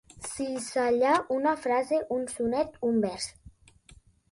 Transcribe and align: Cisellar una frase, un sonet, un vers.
Cisellar 0.27 1.17
una 1.35 1.53
frase, 1.67 2.01
un 2.17 2.25
sonet, 2.33 2.83
un 2.91 3.01
vers. 3.07 3.31